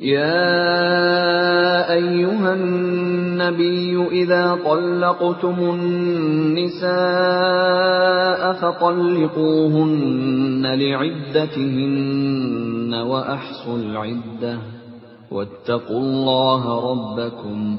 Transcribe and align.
يا 0.00 1.92
أيها 1.92 2.50
النبي 2.54 4.08
إذا 4.24 4.64
طلقتم 4.64 5.56
النساء 5.60 6.90
فطلقوهن 8.52 10.62
لعدتهن 10.80 12.94
وأحصوا 12.94 13.78
العدة 13.78 14.58
واتقوا 15.30 16.00
الله 16.00 16.92
ربكم 16.92 17.78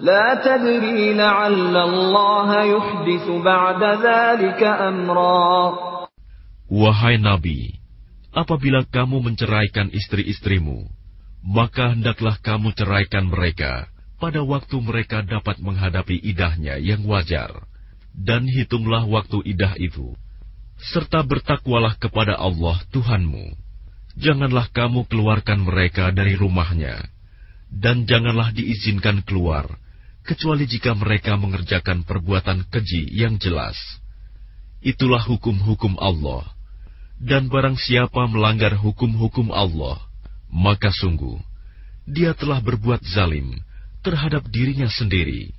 لا 0.00 0.26
تدري 0.44 1.14
لعل 1.14 1.76
الله 1.76 2.48
يحدث 2.64 3.26
بعد 3.44 3.82
ذلك 3.82 4.62
أمرا 4.62 5.86
Wahai 6.66 7.22
Nabi, 7.22 7.78
apabila 8.34 8.82
kamu 8.90 9.22
menceraikan 9.22 9.86
istri-istrimu, 9.94 10.90
maka 11.46 11.94
hendaklah 11.94 12.34
kamu 12.42 12.74
ceraikan 12.74 13.30
mereka 13.30 13.86
pada 14.18 14.42
waktu 14.42 14.76
mereka 14.82 15.22
dapat 15.22 15.62
menghadapi 15.62 16.18
idahnya 16.18 16.74
yang 16.82 17.06
wajar, 17.06 17.54
dan 18.18 18.50
hitunglah 18.50 19.06
waktu 19.06 19.46
idah 19.46 19.78
itu, 19.78 20.18
serta 20.90 21.22
bertakwalah 21.22 21.94
kepada 22.02 22.34
Allah 22.34 22.82
Tuhanmu. 22.90 23.54
Janganlah 24.18 24.72
kamu 24.74 25.06
keluarkan 25.06 25.62
mereka 25.62 26.10
dari 26.10 26.34
rumahnya, 26.34 26.98
dan 27.70 28.10
janganlah 28.10 28.50
diizinkan 28.50 29.22
keluar, 29.22 29.70
kecuali 30.25 30.69
jika 30.69 30.93
mereka 30.93 31.37
mengerjakan 31.37 32.05
perbuatan 32.05 32.67
keji 32.69 33.09
yang 33.11 33.37
jelas. 33.41 33.77
Itulah 34.81 35.21
hukum-hukum 35.21 35.97
Allah 36.01 36.45
dan 37.21 37.53
barang 37.53 37.77
siapa 37.77 38.25
melanggar 38.25 38.73
hukum-hukum 38.73 39.53
Allah, 39.53 40.01
maka 40.49 40.89
sungguh 40.89 41.37
dia 42.09 42.33
telah 42.33 42.57
berbuat 42.57 43.05
zalim 43.05 43.61
terhadap 44.01 44.49
dirinya 44.49 44.89
sendiri. 44.89 45.53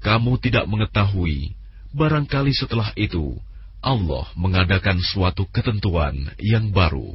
Kamu 0.00 0.40
tidak 0.40 0.66
mengetahui, 0.66 1.54
barangkali 1.92 2.50
setelah 2.56 2.90
itu 2.96 3.38
Allah 3.84 4.26
mengadakan 4.34 4.98
suatu 4.98 5.46
ketentuan 5.52 6.32
yang 6.40 6.72
baru. 6.72 7.14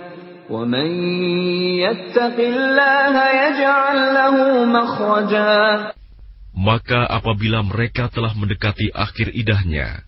maka 6.51 7.07
apabila 7.07 7.63
mereka 7.63 8.11
telah 8.11 8.35
mendekati 8.35 8.91
akhir 8.91 9.31
idahnya, 9.31 10.03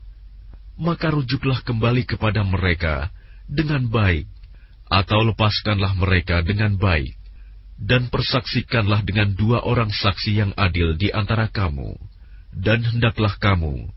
maka 0.76 1.10
rujuklah 1.16 1.64
kembali 1.64 2.04
kepada 2.04 2.44
mereka 2.44 3.08
dengan 3.48 3.88
baik, 3.88 4.28
atau 4.92 5.24
lepaskanlah 5.24 5.96
mereka 5.96 6.44
dengan 6.44 6.76
baik, 6.76 7.16
dan 7.80 8.12
persaksikanlah 8.12 9.02
dengan 9.08 9.34
dua 9.34 9.64
orang 9.64 9.90
saksi 9.90 10.32
yang 10.44 10.52
adil 10.60 11.00
di 11.00 11.10
antara 11.10 11.48
kamu, 11.48 11.96
dan 12.52 12.84
hendaklah 12.84 13.34
kamu 13.40 13.90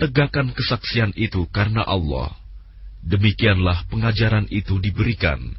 tegakkan 0.00 0.50
kesaksian 0.50 1.14
itu 1.14 1.46
karena 1.54 1.86
Allah. 1.86 2.34
Demikianlah 3.02 3.90
pengajaran 3.90 4.46
itu 4.50 4.78
diberikan 4.78 5.58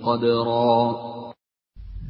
شيء 0.00 1.16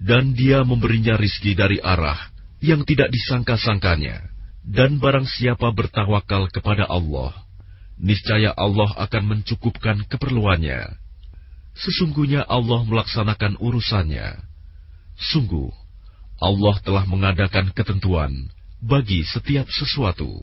dan 0.06 0.38
dia 0.38 0.62
memberinya 0.62 1.18
rizki 1.18 1.58
dari 1.58 1.82
arah 1.82 2.30
yang 2.62 2.86
tidak 2.86 3.10
disangka-sangkanya. 3.10 4.22
Dan 4.66 4.98
barang 4.98 5.26
siapa 5.30 5.70
bertawakal 5.70 6.50
kepada 6.50 6.90
Allah, 6.90 7.30
niscaya 7.98 8.50
Allah 8.54 8.90
akan 8.98 9.22
mencukupkan 9.34 10.02
keperluannya. 10.10 10.90
Sesungguhnya 11.78 12.42
Allah 12.42 12.82
melaksanakan 12.82 13.62
urusannya. 13.62 14.42
Sungguh, 15.18 15.70
Allah 16.42 16.74
telah 16.82 17.06
mengadakan 17.06 17.70
ketentuan 17.70 18.50
bagi 18.82 19.22
setiap 19.22 19.70
sesuatu. 19.70 20.42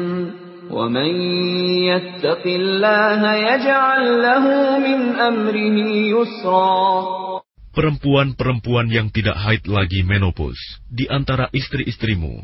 Perempuan-perempuan 7.71 8.87
yang 8.91 9.07
tidak 9.11 9.35
haid 9.35 9.63
lagi 9.67 10.03
menopause 10.03 10.59
di 10.87 11.07
antara 11.11 11.51
istri-istrimu, 11.51 12.43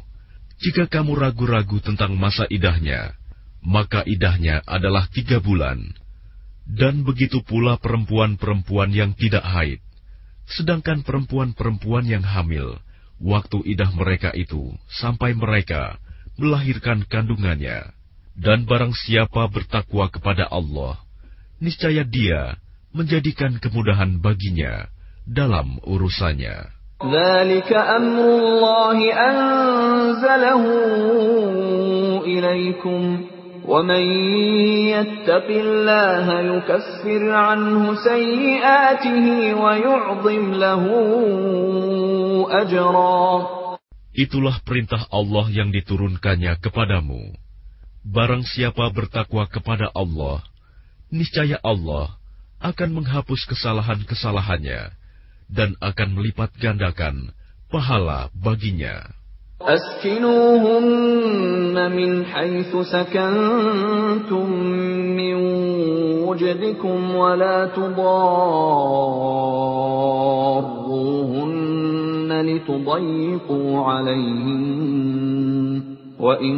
jika 0.59 0.91
kamu 0.91 1.15
ragu-ragu 1.15 1.79
tentang 1.79 2.15
masa 2.19 2.43
idahnya, 2.51 3.15
maka 3.63 4.03
idahnya 4.07 4.63
adalah 4.67 5.07
tiga 5.11 5.39
bulan. 5.39 5.83
Dan 6.67 7.07
begitu 7.07 7.39
pula 7.47 7.79
perempuan-perempuan 7.79 8.91
yang 8.91 9.15
tidak 9.15 9.43
haid. 9.47 9.79
Sedangkan 10.47 11.03
perempuan-perempuan 11.03 12.07
yang 12.07 12.23
hamil, 12.23 12.79
waktu 13.23 13.63
idah 13.71 13.91
mereka 13.95 14.35
itu 14.35 14.75
sampai 14.91 15.35
mereka 15.35 15.95
melahirkan 16.35 17.03
kandungannya. 17.07 17.96
Dan 18.36 18.64
barang 18.64 18.96
siapa 18.96 19.44
bertakwa 19.52 20.08
kepada 20.08 20.48
Allah, 20.48 20.96
niscaya 21.60 22.00
dia 22.02 22.56
menjadikan 22.96 23.60
kemudahan 23.60 24.20
baginya 24.20 24.88
dalam 25.28 25.76
urusannya. 25.84 26.72
ومن 33.68 34.04
يتق 34.90 35.48
الله 35.50 36.26
يكفر 36.40 37.22
عنه 37.30 37.94
سيئاته 37.94 39.26
ويعظم 39.54 40.44
له 40.54 40.84
أجرا 42.50 43.22
Itulah 44.12 44.60
perintah 44.60 45.08
Allah 45.08 45.48
yang 45.48 45.72
diturunkannya 45.72 46.60
kepadamu. 46.60 47.32
Barang 48.06 48.42
siapa 48.42 48.90
bertakwa 48.90 49.46
kepada 49.46 49.86
Allah, 49.94 50.42
niscaya 51.06 51.62
Allah 51.62 52.18
akan 52.58 52.98
menghapus 52.98 53.46
kesalahan-kesalahannya 53.46 54.90
dan 55.46 55.78
akan 55.78 56.08
melipat 56.18 56.50
gandakan 56.58 57.30
pahala 57.70 58.26
baginya. 58.34 59.06
أسكنوهن 59.62 60.90
من 61.92 62.24
حيث 62.24 62.76
سكنتم 62.76 64.46
من 65.16 65.34
وجدكم 66.26 67.14
ولا 67.14 67.66
تضاروهن 67.66 68.42
لتضيقوا 72.42 73.70
عليهن 73.86 75.55
وإن 76.19 76.55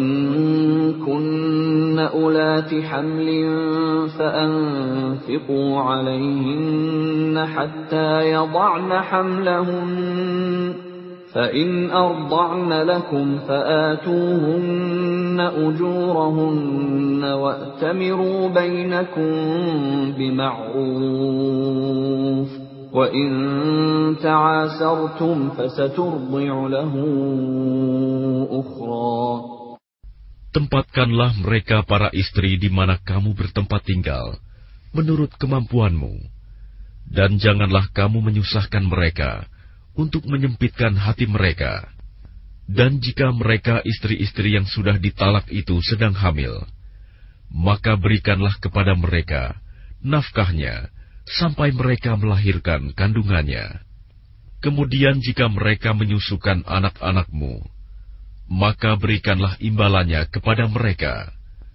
كن 1.06 2.00
أولات 2.00 2.84
حمل 2.84 3.28
فأنفقوا 4.20 5.80
عليهن 5.80 7.46
حتى 7.56 8.32
يضعن 8.32 8.94
حملهن 8.94 10.74
فإن 11.34 11.90
أرضعن 11.92 12.74
لكم 12.74 13.38
فآتوهن 13.48 15.40
أجورهن 15.40 17.24
وأتمروا 17.24 18.48
بينكم 18.48 19.32
بمعروف 20.18 21.50
وإن 22.95 23.29
تعاسرتم 24.23 25.51
فسترضع 25.51 26.55
له 26.71 26.95
أخرى 28.51 29.25
Tempatkanlah 30.55 31.35
mereka 31.43 31.83
para 31.83 32.15
istri 32.15 32.55
di 32.55 32.71
mana 32.71 32.95
kamu 33.03 33.35
bertempat 33.35 33.91
tinggal, 33.91 34.39
menurut 34.95 35.35
kemampuanmu, 35.35 36.15
dan 37.11 37.43
janganlah 37.43 37.91
kamu 37.91 38.23
menyusahkan 38.23 38.87
mereka, 38.87 39.51
untuk 39.99 40.23
menyempitkan 40.31 40.95
hati 40.95 41.27
mereka. 41.27 41.91
Dan 42.71 43.03
jika 43.03 43.35
mereka 43.35 43.83
istri-istri 43.83 44.55
yang 44.55 44.71
sudah 44.71 44.95
ditalak 44.95 45.51
itu 45.51 45.75
sedang 45.83 46.15
hamil, 46.15 46.63
maka 47.51 47.99
berikanlah 47.99 48.55
kepada 48.63 48.95
mereka 48.95 49.59
nafkahnya 50.07 50.95
sampai 51.29 51.73
mereka 51.73 52.15
melahirkan 52.15 52.93
kandungannya. 52.93 53.81
Kemudian 54.61 55.21
jika 55.21 55.49
mereka 55.53 55.93
menyusukan 55.93 56.65
anak-anakmu, 56.65 57.65
maka 58.49 58.97
berikanlah 58.97 59.57
imbalannya 59.61 60.25
kepada 60.33 60.65
mereka, 60.69 61.33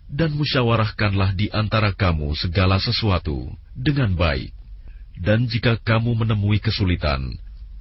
dan 0.09 0.33
musyawarahkanlah 0.33 1.37
di 1.37 1.53
antara 1.53 1.93
kamu 1.93 2.33
segala 2.33 2.81
sesuatu 2.81 3.45
dengan 3.77 4.17
baik. 4.17 4.53
Dan 5.19 5.51
jika 5.51 5.77
kamu 5.77 6.15
menemui 6.25 6.63
kesulitan, 6.63 7.35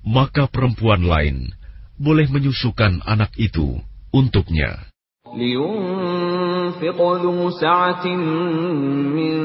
maka 0.05 0.51
perempuan 0.51 1.07
lain 1.07 1.55
boleh 1.97 2.27
menyusukan 2.29 3.01
anak 3.07 3.33
itu 3.39 3.79
untuknya. 4.13 4.89
لينفق 5.29 6.99
ذو 7.21 7.51
سعة 7.61 8.07
من 9.13 9.37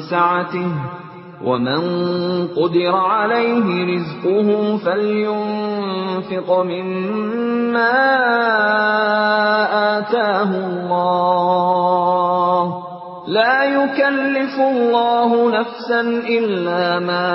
سعته 0.00 0.72
ومن 1.43 1.81
قدر 2.55 2.95
عليه 2.95 3.67
رزقه 3.95 4.77
فلينفق 4.77 6.47
مما 6.63 7.97
آتاه 9.97 10.51
الله. 10.67 12.63
لا 13.27 13.63
يكلف 13.63 14.55
الله 14.59 15.59
نفسا 15.59 16.01
إلا 16.23 16.99
ما 16.99 17.29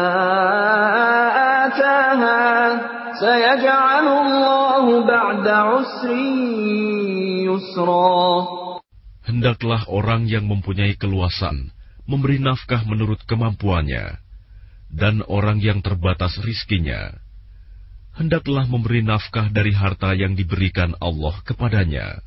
آتاها. 1.67 2.81
سيجعل 3.21 4.07
الله 4.09 4.85
بعد 5.05 5.45
عسر 5.49 6.11
يسرا. 7.45 8.47
Hendaklah 9.29 9.85
orang 9.93 10.25
yang 10.25 10.49
mempunyai 10.49 10.97
keluasan 10.97 11.77
memberi 12.11 12.43
nafkah 12.43 12.83
menurut 12.83 13.23
kemampuannya, 13.31 14.19
dan 14.91 15.23
orang 15.31 15.63
yang 15.63 15.79
terbatas 15.79 16.35
rizkinya, 16.43 17.15
hendaklah 18.19 18.67
memberi 18.67 19.07
nafkah 19.07 19.47
dari 19.55 19.71
harta 19.71 20.19
yang 20.19 20.35
diberikan 20.35 20.99
Allah 20.99 21.39
kepadanya. 21.47 22.19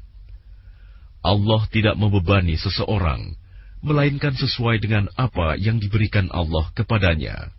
Allah 1.19 1.61
tidak 1.71 1.99
membebani 1.99 2.55
seseorang 2.55 3.35
melainkan 3.83 4.31
sesuai 4.31 4.79
dengan 4.79 5.11
apa 5.19 5.59
yang 5.59 5.75
diberikan 5.79 6.31
Allah 6.31 6.71
kepadanya. 6.71 7.51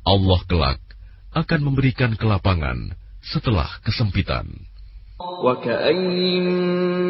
Allah 0.00 0.40
kelak 0.48 0.80
akan 1.36 1.60
memberikan 1.60 2.16
kelapangan 2.16 2.96
setelah 3.20 3.68
kesempitan. 3.84 4.48
وكأين 5.43 6.47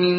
من 0.01 0.17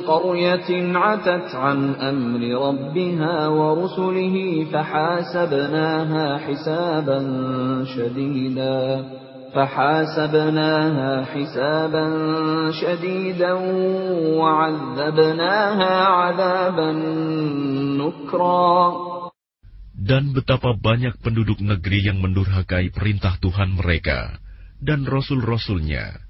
قرية 0.00 0.98
عتت 0.98 1.54
عن 1.54 1.94
أمر 1.94 2.40
ربها 2.68 3.48
ورسله 3.48 4.66
فحاسبناها 4.72 6.38
حسابا 6.38 7.20
شديدا 7.96 9.04
فحاسبناها 9.54 11.24
حسابا 11.24 12.06
شديدا 12.70 13.52
وعذبناها 14.38 15.94
عذابا 16.04 16.90
نكرا 18.02 18.74
Dan 20.04 20.36
betapa 20.36 20.76
banyak 20.76 21.16
penduduk 21.24 21.64
negeri 21.64 22.04
yang 22.04 22.20
mendurhakai 22.20 22.92
perintah 22.92 23.40
Tuhan 23.40 23.72
mereka 23.72 24.36
dan 24.84 25.08
Rasul-Rasulnya. 25.08 26.27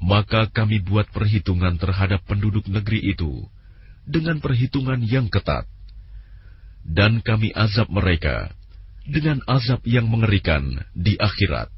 maka 0.00 0.48
kami 0.52 0.84
buat 0.84 1.08
perhitungan 1.10 1.80
terhadap 1.80 2.20
penduduk 2.28 2.68
negeri 2.68 3.00
itu 3.12 3.48
dengan 4.06 4.38
perhitungan 4.38 5.02
yang 5.02 5.26
ketat, 5.26 5.66
dan 6.86 7.18
kami 7.24 7.50
azab 7.50 7.90
mereka 7.90 8.54
dengan 9.06 9.42
azab 9.46 9.82
yang 9.86 10.06
mengerikan 10.06 10.82
di 10.94 11.18
akhirat. 11.18 11.70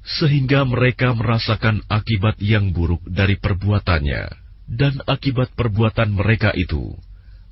Sehingga 0.00 0.64
mereka 0.64 1.12
merasakan 1.12 1.84
akibat 1.92 2.40
yang 2.40 2.72
buruk 2.72 3.04
dari 3.04 3.36
perbuatannya, 3.36 4.32
dan 4.72 5.04
akibat 5.04 5.52
perbuatan 5.52 6.16
mereka 6.16 6.56
itu. 6.56 6.96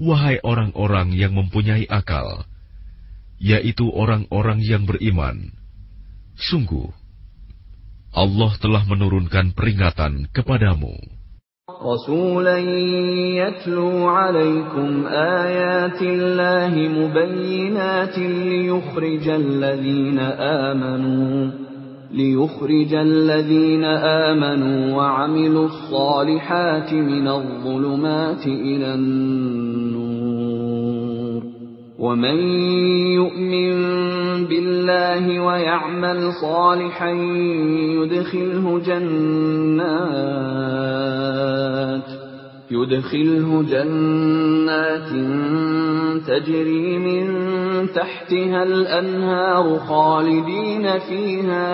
wahai 0.00 0.40
orang-orang 0.44 1.16
yang 1.16 1.32
mempunyai 1.32 1.88
akal, 1.88 2.44
yaitu 3.40 3.88
orang-orang 3.88 4.60
yang 4.60 4.84
beriman. 4.84 5.52
Sungguh, 6.36 6.92
Allah 8.12 8.52
telah 8.60 8.84
menurunkan 8.84 9.52
peringatan 9.56 10.28
kepadamu. 10.32 11.16
رسولا 11.66 12.58
يتلو 13.42 14.08
عليكم 14.08 15.06
آيات 15.06 16.02
الله 16.02 16.72
مبينات 16.88 18.18
ليخرج 18.18 19.28
الذين 19.28 20.18
آمنوا 20.68 21.59
ليخرج 22.13 22.93
الذين 22.93 23.83
آمنوا 23.83 24.97
وعملوا 24.97 25.65
الصالحات 25.65 26.93
من 26.93 27.27
الظلمات 27.27 28.47
إلى 28.47 28.93
النور. 28.93 29.81
ومن 31.99 32.37
يؤمن 33.13 33.71
بالله 34.45 34.71
الله 35.11 35.39
ويعمل 35.39 36.33
صالحا 36.41 37.09
يدخله 37.99 38.79
جنات 38.79 39.71
يدخله 42.70 43.62
جنات 43.62 45.10
تجري 46.26 46.98
من 46.98 47.26
تحتها 47.94 48.62
الأنهار 48.62 49.78
خالدين 49.78 50.98
فيها 50.98 51.68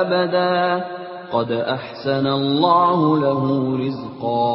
أبدا 0.00 0.84
قد 1.32 1.52
أحسن 1.52 2.26
الله 2.26 2.98
له 3.20 3.42
رزقا 3.76 4.54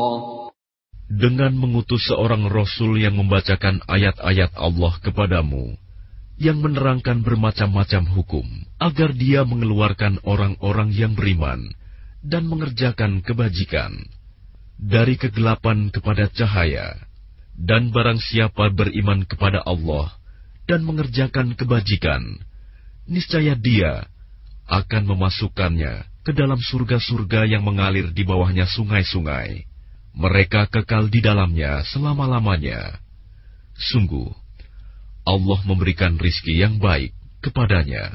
dengan 1.09 1.51
mengutus 1.51 2.05
seorang 2.05 2.47
rasul 2.47 3.01
yang 3.01 3.17
membacakan 3.17 3.81
ayat-ayat 3.89 4.53
Allah 4.53 4.93
kepadamu, 5.01 5.73
yang 6.37 6.61
menerangkan 6.61 7.25
bermacam-macam 7.25 8.13
hukum, 8.13 8.45
agar 8.77 9.11
dia 9.17 9.41
mengeluarkan 9.41 10.21
orang-orang 10.21 10.93
yang 10.93 11.17
beriman 11.17 11.73
dan 12.21 12.45
mengerjakan 12.45 13.25
kebajikan 13.25 14.05
dari 14.80 15.14
kegelapan 15.20 15.90
kepada 15.90 16.30
cahaya, 16.30 16.98
dan 17.54 17.94
barang 17.94 18.18
siapa 18.18 18.70
beriman 18.74 19.22
kepada 19.24 19.62
Allah 19.62 20.14
dan 20.66 20.82
mengerjakan 20.82 21.54
kebajikan, 21.54 22.42
niscaya 23.06 23.54
dia 23.54 24.08
akan 24.66 25.04
memasukkannya 25.12 26.24
ke 26.24 26.32
dalam 26.32 26.56
surga-surga 26.56 27.44
yang 27.44 27.62
mengalir 27.62 28.08
di 28.10 28.24
bawahnya 28.24 28.64
sungai-sungai 28.64 29.74
mereka 30.14 30.70
kekal 30.70 31.10
di 31.10 31.18
dalamnya 31.18 31.82
selama-lamanya. 31.90 33.02
Sungguh, 33.74 34.30
Allah 35.26 35.60
memberikan 35.66 36.14
rizki 36.14 36.54
yang 36.62 36.78
baik 36.78 37.10
kepadanya. 37.42 38.14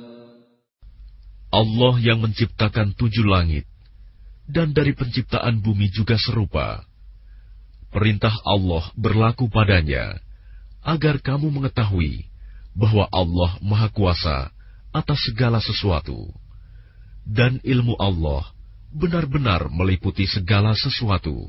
Allah 1.51 1.99
yang 1.99 2.23
menciptakan 2.23 2.95
tujuh 2.95 3.27
langit 3.27 3.67
dan 4.47 4.71
dari 4.71 4.95
penciptaan 4.95 5.59
bumi 5.59 5.91
juga 5.91 6.15
serupa. 6.15 6.83
Perintah 7.91 8.31
Allah 8.47 8.87
berlaku 8.95 9.51
padanya 9.51 10.15
agar 10.81 11.19
kamu 11.19 11.51
mengetahui 11.51 12.25
bahwa 12.71 13.05
Allah 13.11 13.59
Maha 13.59 13.91
Kuasa 13.91 14.49
atas 14.91 15.19
segala 15.27 15.59
sesuatu, 15.63 16.31
dan 17.27 17.59
ilmu 17.63 17.95
Allah 17.99 18.47
benar-benar 18.91 19.71
meliputi 19.71 20.27
segala 20.27 20.75
sesuatu. 20.75 21.47